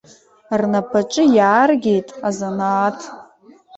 Рнапаҿы 0.59 1.23
иааргеит 1.37 2.07
азанааҭ! 2.27 2.99